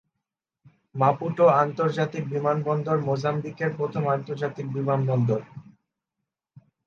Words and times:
মাপুটো 0.95 1.45
আন্তর্জাতিক 1.63 2.23
বিমানবন্দর 2.33 2.97
মোজাম্বিকের 3.07 3.71
প্রধান 3.77 4.03
আন্তর্জাতিক 4.09 4.65
বিমানবন্দর। 4.73 5.41